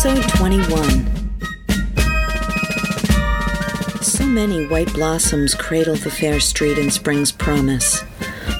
[0.00, 0.88] episode 21.
[4.00, 8.04] So many white blossoms cradle the fair street in spring's promise.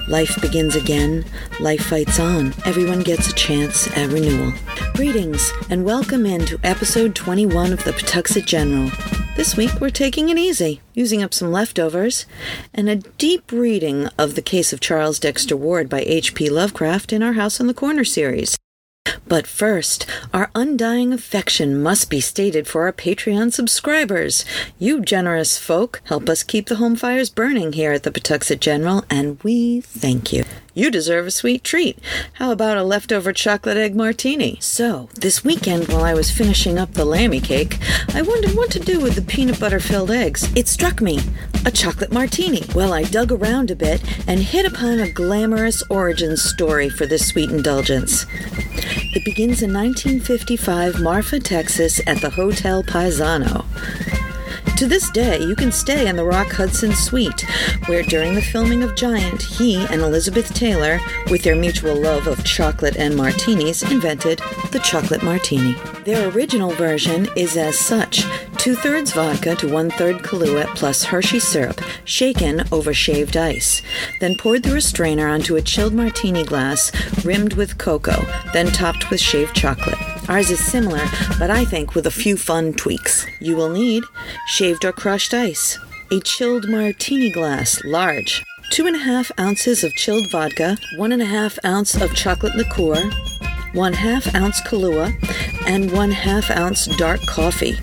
[0.09, 1.25] Life begins again,
[1.61, 4.53] life fights on, everyone gets a chance at renewal.
[4.95, 8.91] Greetings, and welcome into episode 21 of the Pawtuxet General.
[9.37, 12.27] This week we're taking it easy, using up some leftovers,
[12.75, 16.51] and a deep reading of The Case of Charles Dexter Ward by H.P.
[16.51, 18.59] Lovecraft in our House on the Corner series.
[19.29, 24.45] But first, our undying affection must be stated for our Patreon subscribers.
[24.79, 29.05] You generous folk help us keep the home fires burning here at the Pawtuxet General,
[29.11, 30.45] and we thank you.
[30.79, 31.99] You deserve a sweet treat.
[32.35, 34.59] How about a leftover chocolate egg martini?
[34.61, 37.79] So, this weekend while I was finishing up the lammy cake,
[38.15, 40.49] I wondered what to do with the peanut butter filled eggs.
[40.55, 41.19] It struck me
[41.67, 42.63] a chocolate martini.
[42.77, 47.27] Well, I dug around a bit and hit upon a glamorous origin story for this
[47.27, 48.25] sweet indulgence.
[49.17, 53.65] It begins in 1955, Marfa, Texas, at the Hotel Paisano.
[54.77, 57.41] To this day, you can stay in the Rock Hudson Suite,
[57.87, 62.45] where during the filming of Giant, he and Elizabeth Taylor, with their mutual love of
[62.45, 65.75] chocolate and martinis, invented the chocolate martini.
[66.05, 68.25] Their original version is as such
[68.57, 73.83] two thirds vodka to one third Kahlua plus Hershey syrup, shaken over shaved ice,
[74.21, 76.93] then poured through a strainer onto a chilled martini glass
[77.25, 80.18] rimmed with cocoa, then topped with shaved chocolate.
[80.29, 81.05] Ours is similar,
[81.39, 83.27] but I think with a few fun tweaks.
[83.41, 84.05] You will need
[84.47, 85.79] shaved or crushed ice,
[86.11, 91.23] a chilled martini glass, large, two and a half ounces of chilled vodka, one and
[91.23, 93.11] a half ounce of chocolate liqueur,
[93.73, 95.15] one half ounce Kahlua,
[95.67, 97.79] and one half ounce dark coffee.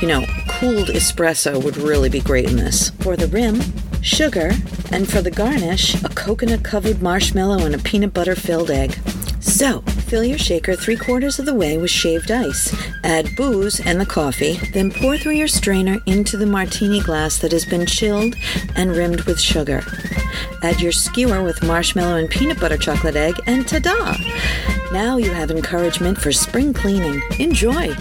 [0.00, 2.90] You know, cooled espresso would really be great in this.
[3.00, 3.60] For the rim,
[4.02, 4.50] sugar,
[4.90, 8.98] and for the garnish, a coconut covered marshmallow and a peanut butter filled egg.
[9.40, 12.74] So, fill your shaker three quarters of the way with shaved ice.
[13.02, 17.50] Add booze and the coffee, then pour through your strainer into the martini glass that
[17.50, 18.36] has been chilled
[18.76, 19.82] and rimmed with sugar.
[20.62, 24.16] Add your skewer with marshmallow and peanut butter chocolate egg, and ta da!
[24.92, 27.20] Now you have encouragement for spring cleaning.
[27.40, 27.94] Enjoy!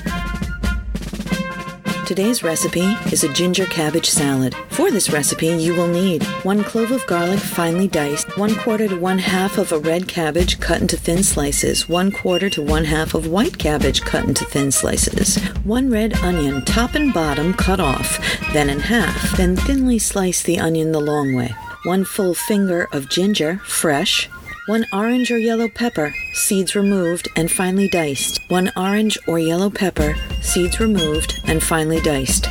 [2.06, 4.54] Today's recipe is a ginger cabbage salad.
[4.70, 8.96] For this recipe, you will need one clove of garlic finely diced, one quarter to
[8.96, 13.16] one half of a red cabbage cut into thin slices, one quarter to one half
[13.16, 18.20] of white cabbage cut into thin slices, one red onion, top and bottom cut off,
[18.54, 21.56] then in half, then thinly slice the onion the long way,
[21.86, 24.30] one full finger of ginger, fresh,
[24.66, 28.40] one orange or yellow pepper, seeds removed and finely diced.
[28.50, 32.48] One orange or yellow pepper, seeds removed and finely diced.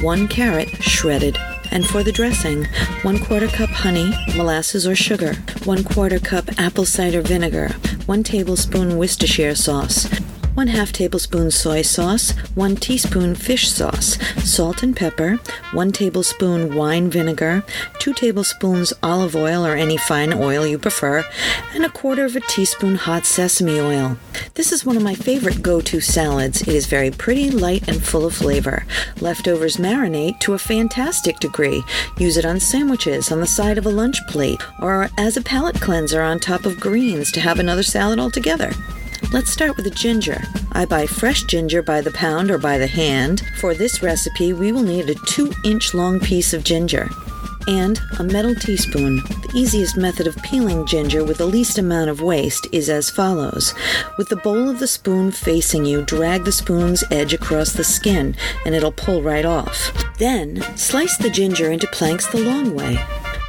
[0.00, 1.38] One carrot, shredded.
[1.70, 2.64] And for the dressing,
[3.02, 7.68] one quarter cup honey, molasses or sugar, one quarter cup apple cider vinegar,
[8.06, 10.08] one tablespoon Worcestershire sauce,
[10.54, 14.16] 1 half tablespoon soy sauce, 1 teaspoon fish sauce,
[14.48, 15.36] salt and pepper,
[15.72, 17.64] 1 tablespoon wine vinegar,
[17.98, 21.24] 2 tablespoons olive oil or any fine oil you prefer,
[21.74, 24.16] and a quarter of a teaspoon hot sesame oil.
[24.54, 26.62] This is one of my favorite go-to salads.
[26.62, 28.86] It is very pretty, light, and full of flavor.
[29.20, 31.82] Leftovers marinate to a fantastic degree.
[32.16, 35.80] Use it on sandwiches, on the side of a lunch plate, or as a palate
[35.80, 38.70] cleanser on top of greens to have another salad altogether.
[39.32, 40.42] Let's start with the ginger.
[40.72, 43.42] I buy fresh ginger by the pound or by the hand.
[43.58, 47.08] For this recipe, we will need a 2 inch long piece of ginger
[47.66, 49.16] and a metal teaspoon.
[49.16, 53.74] The easiest method of peeling ginger with the least amount of waste is as follows.
[54.18, 58.36] With the bowl of the spoon facing you, drag the spoon's edge across the skin
[58.64, 59.92] and it'll pull right off.
[60.18, 62.98] Then, slice the ginger into planks the long way.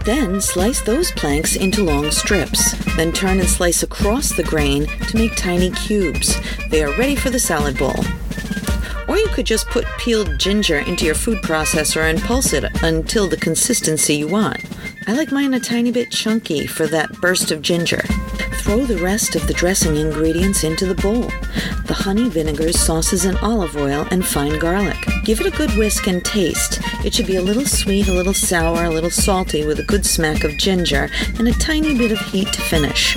[0.05, 2.75] Then slice those planks into long strips.
[2.95, 6.39] Then turn and slice across the grain to make tiny cubes.
[6.69, 7.95] They are ready for the salad bowl.
[9.07, 13.27] Or you could just put peeled ginger into your food processor and pulse it until
[13.27, 14.63] the consistency you want.
[15.07, 18.01] I like mine a tiny bit chunky for that burst of ginger.
[18.57, 21.29] Throw the rest of the dressing ingredients into the bowl
[21.85, 24.97] the honey, vinegars, sauces, and olive oil, and fine garlic.
[25.23, 26.79] Give it a good whisk and taste.
[27.05, 30.03] It should be a little sweet, a little sour, a little salty, with a good
[30.03, 33.15] smack of ginger and a tiny bit of heat to finish.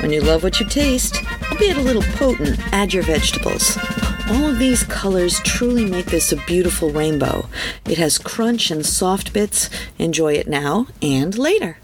[0.00, 3.78] When you love what you taste, albeit a little potent, add your vegetables.
[4.30, 7.48] All of these colors truly make this a beautiful rainbow.
[7.86, 9.70] It has crunch and soft bits.
[9.98, 11.78] Enjoy it now and later.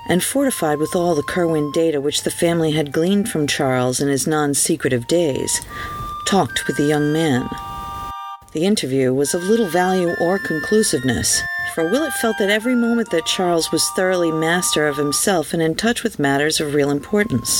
[0.07, 4.07] and fortified with all the Curwen data which the family had gleaned from Charles in
[4.07, 5.62] his non secretive days,
[6.25, 7.50] talked with the young man.
[8.54, 11.42] The interview was of little value or conclusiveness,
[11.75, 15.75] for Willett felt that every moment that Charles was thoroughly master of himself and in
[15.75, 17.59] touch with matters of real importance.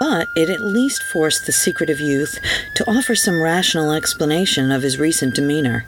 [0.00, 2.38] But it at least forced the secretive youth
[2.76, 5.84] to offer some rational explanation of his recent demeanor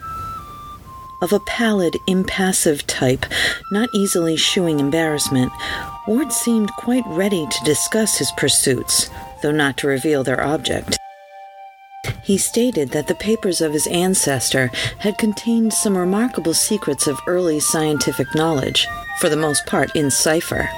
[1.23, 3.25] of a pallid, impassive type,
[3.71, 5.53] not easily shewing embarrassment,
[6.05, 9.09] Ward seemed quite ready to discuss his pursuits,
[9.41, 10.97] though not to reveal their object.
[12.23, 17.61] He stated that the papers of his ancestor had contained some remarkable secrets of early
[17.61, 18.85] scientific knowledge,
[19.19, 20.69] for the most part in cipher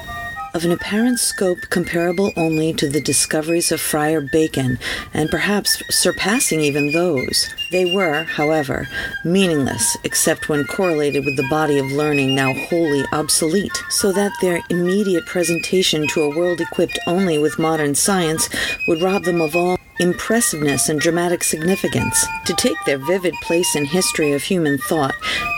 [0.56, 4.80] of an apparent scope comparable only to the discoveries of Friar Bacon,
[5.14, 7.54] and perhaps surpassing even those.
[7.72, 8.88] They were, however,
[9.26, 14.62] meaningless except when correlated with the body of learning now wholly obsolete, so that their
[14.70, 18.48] immediate presentation to a world equipped only with modern science
[18.88, 22.26] would rob them of all impressiveness and dramatic significance.
[22.46, 25.16] To take their vivid place in history of human thought,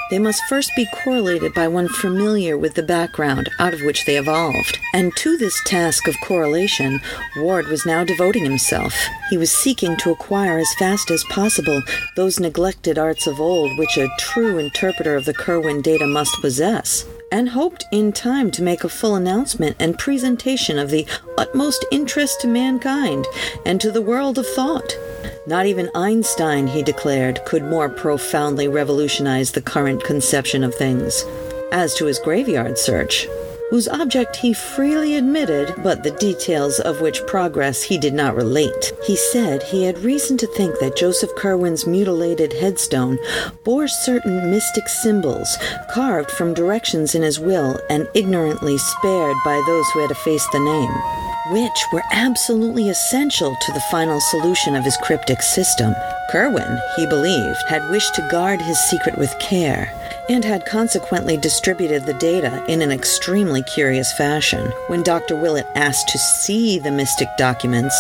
[0.10, 4.18] they must first be correlated by one familiar with the background out of which they
[4.18, 4.80] evolved.
[4.94, 7.02] And to this task of correlation,
[7.38, 8.94] Ward was now devoting himself.
[9.30, 11.82] He was seeking to acquire as fast as possible
[12.16, 17.06] those neglected arts of old which a true interpreter of the Curwen data must possess
[17.32, 21.06] and hoped in time to make a full announcement and presentation of the
[21.38, 23.26] utmost interest to mankind
[23.66, 24.98] and to the world of thought.
[25.46, 31.24] Not even Einstein, he declared, could more profoundly revolutionize the current conception of things.
[31.72, 33.28] As to his graveyard search,
[33.70, 38.94] whose object he freely admitted, but the details of which progress he did not relate.
[39.06, 43.20] He said he had reason to think that Joseph Curwen's mutilated headstone
[43.64, 45.58] bore certain mystic symbols
[45.92, 50.60] carved from directions in his will and ignorantly spared by those who had effaced the
[50.60, 50.92] name
[51.50, 55.94] which were absolutely essential to the final solution of his cryptic system.
[56.30, 59.94] Curwen, he believed, had wished to guard his secret with care
[60.30, 64.72] and had consequently distributed the data in an extremely curious fashion.
[64.88, 65.36] When Dr.
[65.36, 67.96] Willett asked to see the mystic documents,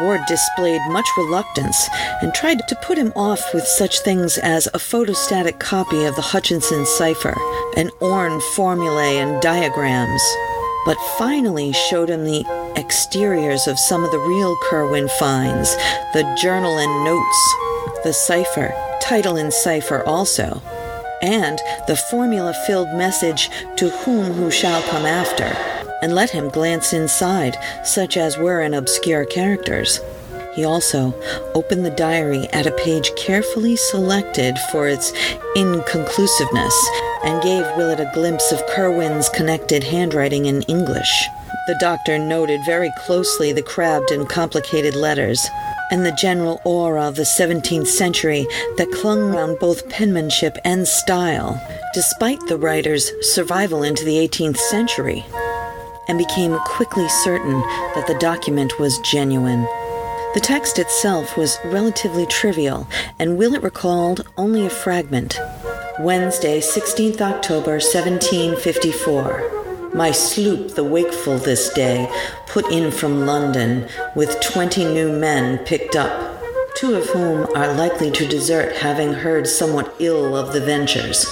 [0.00, 1.88] Ward displayed much reluctance
[2.22, 6.22] and tried to put him off with such things as a photostatic copy of the
[6.22, 7.36] Hutchinson cipher,
[7.76, 10.22] an Orne formulae and diagrams
[10.84, 12.44] but finally showed him the
[12.76, 15.74] exteriors of some of the real Curwen finds,
[16.12, 17.54] the journal and notes,
[18.04, 20.60] the cipher, title and cipher also,
[21.22, 25.56] and the formula filled message to whom who shall come after,
[26.02, 30.00] and let him glance inside, such as were in obscure characters.
[30.54, 31.14] He also
[31.54, 35.12] opened the diary at a page carefully selected for its
[35.56, 36.74] inconclusiveness
[37.24, 41.28] and gave Willett a glimpse of Curwen's connected handwriting in English.
[41.68, 45.48] The doctor noted very closely the crabbed and complicated letters
[45.92, 48.46] and the general aura of the 17th century
[48.78, 51.60] that clung round both penmanship and style,
[51.92, 55.22] despite the writer's survival into the 18th century,
[56.08, 57.60] and became quickly certain
[57.94, 59.62] that the document was genuine.
[60.34, 65.38] The text itself was relatively trivial, and Willett recalled only a fragment.
[66.00, 69.61] Wednesday, 16th October, 1754.
[69.94, 72.10] My sloop, the Wakeful, this day,
[72.46, 76.42] put in from London, with twenty new men picked up,
[76.76, 81.26] two of whom are likely to desert, having heard somewhat ill of the ventures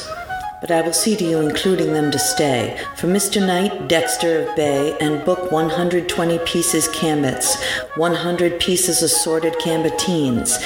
[0.60, 2.78] but I will see to you including them to stay.
[2.96, 3.44] For Mr.
[3.44, 7.62] Knight, Dexter of Bay, and book 120 pieces cambits,
[7.96, 10.58] 100 pieces assorted cambatines,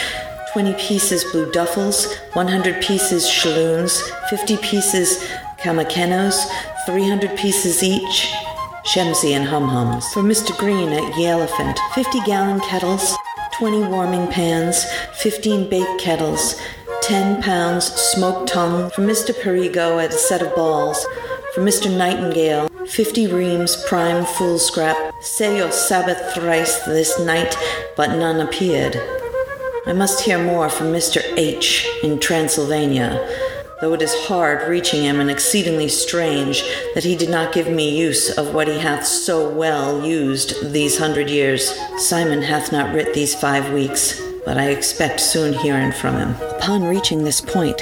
[0.52, 5.24] 20 pieces blue duffels, 100 pieces shalloons, 50 pieces
[5.64, 6.44] kamakenos,
[6.84, 8.30] 300 pieces each,
[8.84, 10.12] shemsi and hum-hums.
[10.12, 10.56] For Mr.
[10.58, 13.16] Green at Ye Elephant, 50 gallon kettles,
[13.58, 16.60] 20 warming pans, 15 bake kettles,
[17.00, 19.32] 10 pounds smoked tongue from Mr.
[19.32, 21.06] Perrigo at a set of balls.
[21.54, 21.90] For Mr.
[21.96, 25.22] Nightingale, 50 reams prime foolscap.
[25.22, 27.56] Say your Sabbath thrice this night,
[27.96, 29.00] but none appeared.
[29.86, 31.22] I must hear more from Mr.
[31.38, 31.86] H.
[32.02, 33.20] in Transylvania.
[33.80, 36.62] Though it is hard reaching him and exceedingly strange
[36.94, 40.98] that he did not give me use of what he hath so well used these
[40.98, 41.72] hundred years.
[41.98, 46.34] Simon hath not writ these five weeks, but I expect soon hearing from him.
[46.56, 47.80] Upon reaching this point,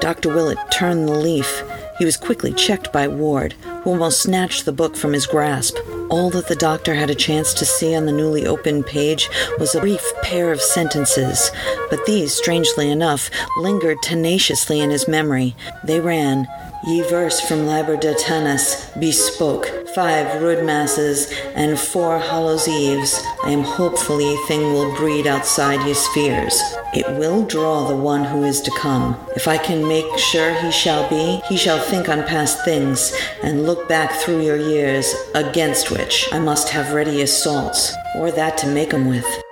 [0.00, 0.28] Dr.
[0.28, 1.62] Willett turned the leaf.
[1.98, 5.76] He was quickly checked by Ward, who almost snatched the book from his grasp.
[6.10, 9.74] All that the doctor had a chance to see on the newly opened page was
[9.74, 11.50] a brief pair of sentences,
[11.90, 15.54] but these, strangely enough, lingered tenaciously in his memory.
[15.84, 16.48] They ran,
[16.86, 23.62] Ye verse from Liber Damnatus, bespoke, five rood masses, and four hallows eves, I am
[23.62, 26.60] hopeful ye thing will breed outside ye spheres.
[26.94, 29.18] It will draw the one who is to come.
[29.36, 33.64] If I can make sure he shall be, he shall think on past things, and
[33.66, 38.66] look back through your years, against which I must have ready assaults, or that to
[38.66, 39.47] make 'em with.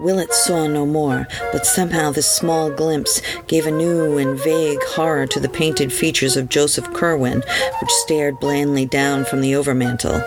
[0.00, 5.26] Willett saw no more, but somehow this small glimpse gave a new and vague horror
[5.26, 7.44] to the painted features of Joseph Curwen,
[7.80, 10.22] which stared blandly down from the overmantel.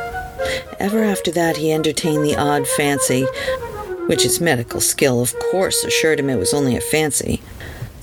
[0.80, 3.24] Ever after that, he entertained the odd fancy,
[4.06, 7.42] which his medical skill, of course, assured him it was only a fancy,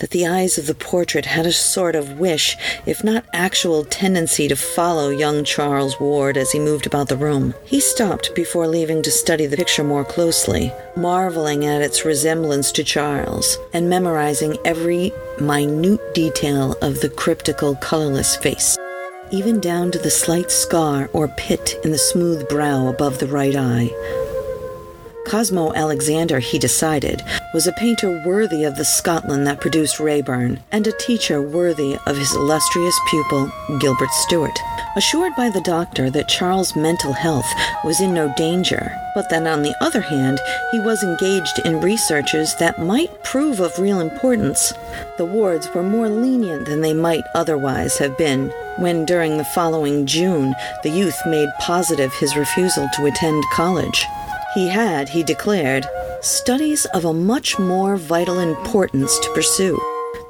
[0.01, 4.49] that the eyes of the portrait had a sort of wish, if not actual tendency,
[4.49, 7.55] to follow young Charles Ward as he moved about the room.
[7.65, 12.85] He stopped before leaving to study the picture more closely, marveling at its resemblance to
[12.85, 18.77] Charles, and memorizing every minute detail of the cryptical, colorless face
[19.33, 23.55] even down to the slight scar or pit in the smooth brow above the right
[23.55, 23.89] eye.
[25.27, 30.87] Cosmo Alexander, he decided, was a painter worthy of the Scotland that produced Raeburn, and
[30.87, 34.59] a teacher worthy of his illustrious pupil, Gilbert Stuart.
[34.97, 37.51] Assured by the doctor that Charles' mental health
[37.85, 40.41] was in no danger, but that on the other hand
[40.71, 44.73] he was engaged in researches that might prove of real importance,
[45.19, 50.07] the wards were more lenient than they might otherwise have been when during the following
[50.07, 54.07] June the youth made positive his refusal to attend college.
[54.55, 55.87] He had, he declared,
[56.23, 59.81] studies of a much more vital importance to pursue.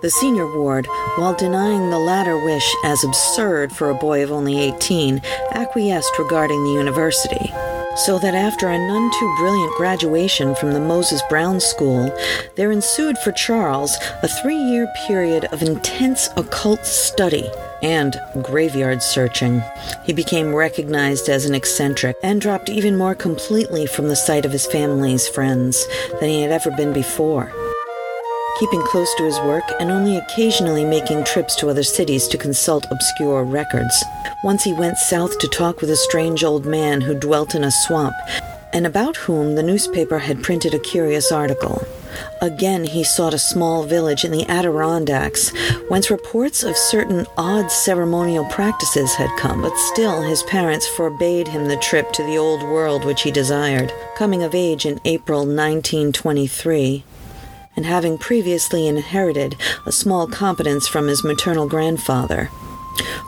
[0.02, 4.59] The senior ward, while denying the latter wish as absurd for a boy of only
[4.61, 5.20] 18,
[5.52, 7.52] acquiesced regarding the university.
[7.97, 12.16] So that after a none too brilliant graduation from the Moses Brown School,
[12.54, 17.50] there ensued for Charles a three year period of intense occult study
[17.82, 19.62] and graveyard searching.
[20.04, 24.52] He became recognized as an eccentric and dropped even more completely from the sight of
[24.52, 25.87] his family's friends
[26.20, 27.52] than he had ever been before.
[28.58, 32.84] Keeping close to his work and only occasionally making trips to other cities to consult
[32.90, 34.04] obscure records.
[34.44, 37.70] Once he went south to talk with a strange old man who dwelt in a
[37.70, 38.14] swamp
[38.72, 41.82] and about whom the newspaper had printed a curious article.
[42.40, 45.50] Again, he sought a small village in the Adirondacks,
[45.88, 51.69] whence reports of certain odd ceremonial practices had come, but still his parents forbade him
[51.69, 53.93] the trip to the old world which he desired.
[54.17, 57.05] Coming of age in April 1923,
[57.76, 62.50] and having previously inherited a small competence from his maternal grandfather,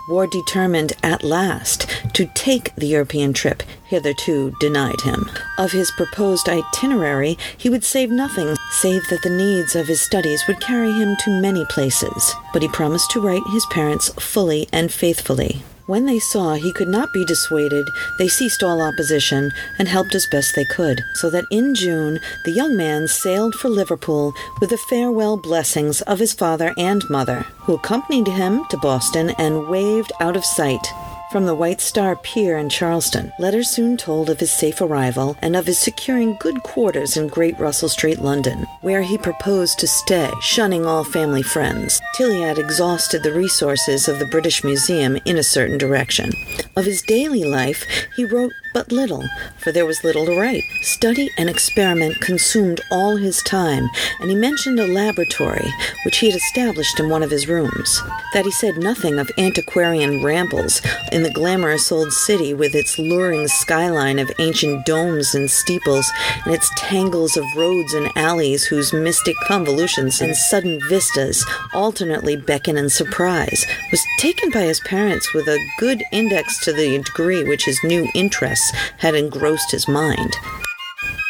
[0.09, 5.31] Ward determined at last to take the European trip hitherto denied him.
[5.59, 10.43] Of his proposed itinerary, he would save nothing save that the needs of his studies
[10.49, 14.93] would carry him to many places, but he promised to write his parents fully and
[14.93, 15.63] faithfully.
[15.93, 20.25] When they saw he could not be dissuaded, they ceased all opposition and helped as
[20.25, 24.79] best they could, so that in June the young man sailed for Liverpool with the
[24.79, 30.35] farewell blessings of his father and mother, who accompanied him to Boston and waved out
[30.35, 30.87] of sight
[31.33, 35.57] from the White Star Pier in Charlestown, letters soon told of his safe arrival and
[35.57, 40.31] of his securing good quarters in Great Russell Street, London, where he proposed to stay,
[40.43, 45.39] shunning all family friends, till he had exhausted the resources of the British Museum in
[45.39, 46.31] a certain direction.
[46.77, 50.63] Of his daily life, he wrote but little, for there was little to write.
[50.81, 53.89] Study and experiment consumed all his time,
[54.21, 55.73] and he mentioned a laboratory
[56.05, 58.01] which he had established in one of his rooms.
[58.33, 63.47] That he said nothing of antiquarian rambles in the glamorous old city with its luring
[63.49, 66.11] skyline of ancient domes and steeples,
[66.45, 72.77] and its tangles of roads and alleys whose mystic convolutions and sudden vistas alternately beckon
[72.77, 77.65] and surprise, was taken by his parents with a good index to the degree which
[77.65, 78.62] his new interest
[78.99, 80.37] had engrossed his mind.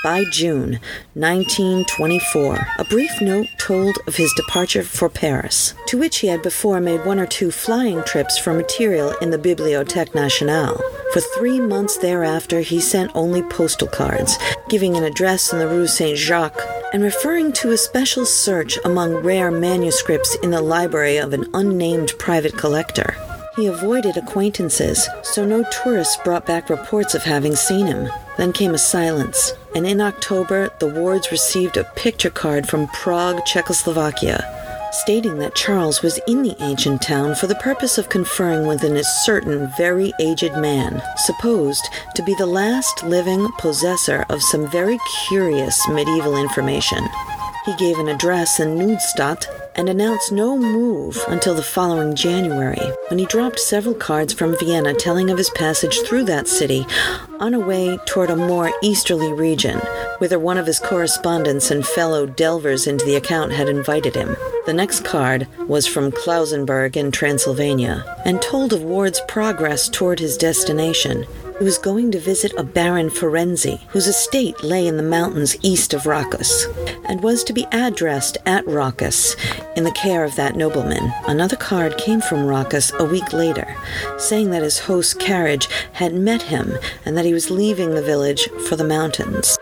[0.03, 0.81] By June
[1.15, 6.81] 1924, a brief note told of his departure for Paris, to which he had before
[6.81, 10.83] made one or two flying trips for material in the Bibliothèque Nationale.
[11.12, 14.37] For three months thereafter, he sent only postal cards,
[14.69, 16.61] giving an address in the Rue Saint Jacques
[16.93, 22.12] and referring to a special search among rare manuscripts in the library of an unnamed
[22.19, 23.15] private collector.
[23.57, 28.09] He avoided acquaintances, so no tourists brought back reports of having seen him.
[28.39, 33.45] Then came a silence, and in October, the wards received a picture card from Prague,
[33.45, 38.83] Czechoslovakia, stating that Charles was in the ancient town for the purpose of conferring with
[38.85, 44.99] a certain very aged man, supposed to be the last living possessor of some very
[45.29, 47.07] curious medieval information.
[47.67, 53.19] He gave an address in Neustadt and announced no move until the following January, when
[53.19, 56.87] he dropped several cards from Vienna telling of his passage through that city
[57.41, 59.79] on a way toward a more easterly region,
[60.19, 64.37] whither one of his correspondents and fellow delvers into the account had invited him.
[64.67, 70.37] The next card was from Klausenburg in Transylvania, and told of Ward's progress toward his
[70.37, 71.26] destination,
[71.59, 75.95] he was going to visit a Baron Ferenczy, whose estate lay in the mountains east
[75.95, 76.67] of Rakus,
[77.07, 79.37] and was to be addressed at Rakus
[79.77, 81.13] in the care of that nobleman.
[81.27, 83.77] Another card came from Rakus a week later,
[84.19, 86.73] saying that his host's carriage had met him
[87.05, 89.59] and that he was leaving the village for the mountains.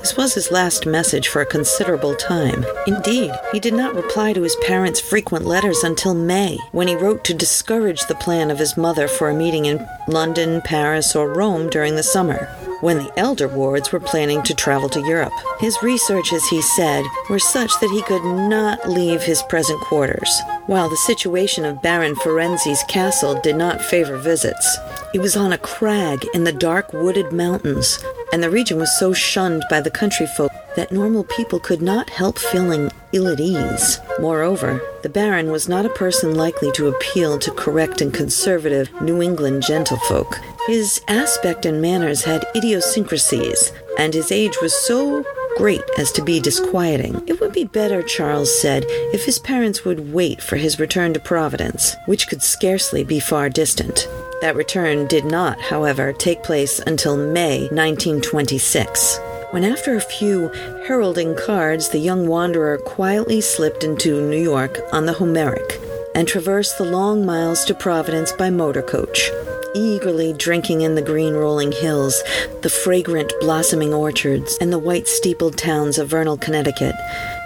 [0.00, 2.64] This was his last message for a considerable time.
[2.86, 7.22] Indeed, he did not reply to his parents' frequent letters until May, when he wrote
[7.24, 11.68] to discourage the plan of his mother for a meeting in London, Paris, or Rome
[11.68, 12.48] during the summer
[12.80, 15.32] when the elder wards were planning to travel to Europe.
[15.58, 20.88] His researches, he said, were such that he could not leave his present quarters, while
[20.88, 24.78] the situation of Baron Ferenczy's castle did not favor visits.
[25.12, 28.02] It was on a crag in the dark wooded mountains,
[28.32, 32.10] and the region was so shunned by the country folk that normal people could not
[32.10, 34.00] help feeling ill at ease.
[34.18, 39.22] Moreover, the Baron was not a person likely to appeal to correct and conservative New
[39.22, 40.40] England gentlefolk.
[40.66, 45.24] His aspect and manners had idiosyncrasies, and his age was so
[45.56, 47.22] great as to be disquieting.
[47.26, 51.20] It would be better, Charles said, if his parents would wait for his return to
[51.20, 54.08] Providence, which could scarcely be far distant.
[54.40, 60.48] That return did not, however, take place until May 1926 when after a few
[60.88, 65.80] heralding cards the young wanderer quietly slipped into New York on the Homeric
[66.14, 69.30] and traversed the long miles to Providence by motor coach,
[69.74, 72.22] eagerly drinking in the green rolling hills,
[72.62, 76.94] the fragrant blossoming orchards, and the white steepled towns of Vernal, Connecticut,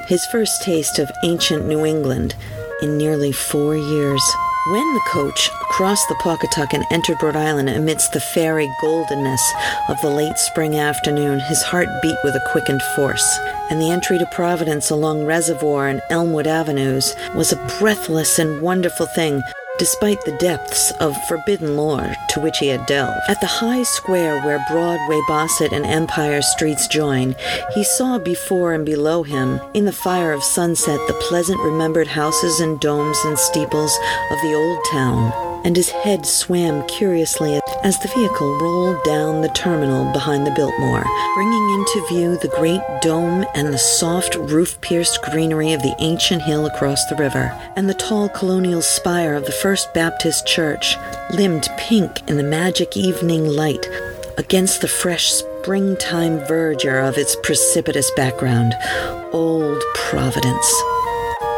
[0.06, 2.34] his first taste of ancient New England
[2.82, 4.22] in nearly four years.
[4.68, 9.40] When the coach crossed the Pawcatuck and entered Rhode Island amidst the fairy goldenness
[9.88, 13.38] of the late spring afternoon, his heart beat with a quickened force,
[13.70, 19.06] and the entry to Providence along Reservoir and Elmwood avenues was a breathless and wonderful
[19.06, 19.42] thing
[19.78, 23.20] despite the depths of forbidden lore to which he had delved.
[23.28, 27.34] At the high square where Broad, Weybosset, and Empire streets join,
[27.74, 32.60] he saw before and below him, in the fire of sunset, the pleasant remembered houses
[32.60, 33.96] and domes and steeples
[34.30, 39.48] of the old town and his head swam curiously as the vehicle rolled down the
[39.50, 45.22] terminal behind the Biltmore, bringing into view the great dome and the soft roof pierced
[45.22, 49.52] greenery of the ancient hill across the river, and the tall colonial spire of the
[49.68, 50.96] First Baptist Church,
[51.34, 53.86] limned pink in the magic evening light
[54.38, 58.72] against the fresh springtime verdure of its precipitous background.
[59.30, 60.66] Old Providence.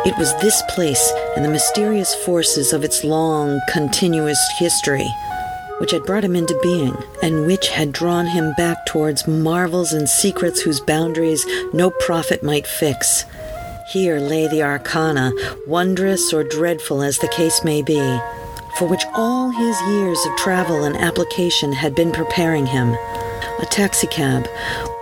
[0.04, 5.08] It was this place and the mysterious forces of its long, continuous history
[5.78, 10.06] which had brought him into being, and which had drawn him back towards marvels and
[10.06, 13.24] secrets whose boundaries no prophet might fix.
[13.90, 15.32] Here lay the arcana,
[15.66, 18.20] wondrous or dreadful as the case may be,
[18.76, 22.90] for which all his years of travel and application had been preparing him.
[23.58, 24.46] A taxicab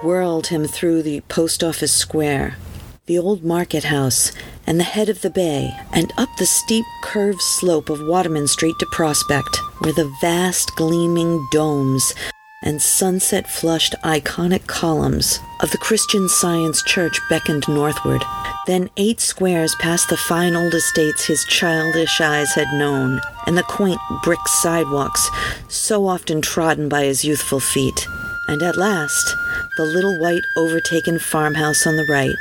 [0.02, 2.56] whirled him through the post office square,
[3.04, 4.32] the old market house,
[4.66, 8.76] and the head of the bay, and up the steep curved slope of Waterman Street
[8.78, 12.14] to Prospect, where the vast gleaming domes
[12.62, 18.22] and sunset flushed Ionic columns of the Christian Science Church beckoned northward.
[18.66, 23.62] Then eight squares past the fine old estates his childish eyes had known, and the
[23.62, 25.30] quaint brick sidewalks
[25.68, 28.06] so often trodden by his youthful feet.
[28.48, 29.34] And at last,
[29.76, 32.36] the little white overtaken farmhouse on the right,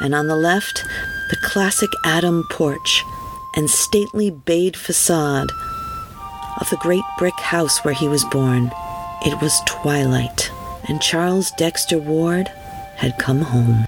[0.00, 0.84] and on the left,
[1.30, 3.04] the classic Adam porch
[3.56, 5.50] and stately bayed facade
[6.60, 8.70] of the great brick house where he was born.
[9.22, 10.50] It was twilight,
[10.88, 12.48] and Charles Dexter Ward
[12.96, 13.84] had come home.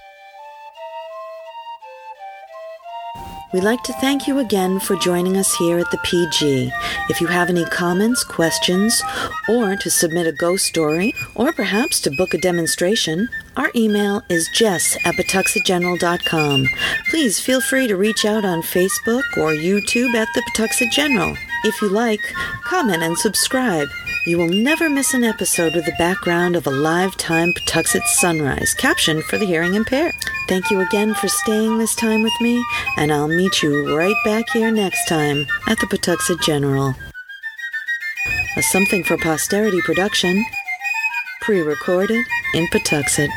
[3.54, 6.70] We'd like to thank you again for joining us here at the PG.
[7.08, 9.02] If you have any comments, questions,
[9.48, 14.48] or to submit a ghost story, or perhaps to book a demonstration, our email is
[14.54, 16.66] jess at pawtuxetgeneral.com.
[17.10, 21.34] Please feel free to reach out on Facebook or YouTube at the Pawtuxet General.
[21.64, 22.20] If you like,
[22.64, 23.88] comment and subscribe.
[24.24, 28.72] You will never miss an episode with the background of a live time Pawtuxet sunrise,
[28.72, 30.14] captioned for the hearing impaired.
[30.48, 32.64] Thank you again for staying this time with me,
[32.96, 36.94] and I'll meet you right back here next time at the Pawtuxet General.
[38.56, 40.44] A Something for Posterity production,
[41.40, 43.28] pre recorded in Pawtuxet.